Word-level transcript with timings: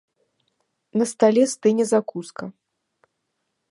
На 0.97 1.05
стале 1.11 1.43
стыне 1.53 1.85
закуска. 1.91 2.45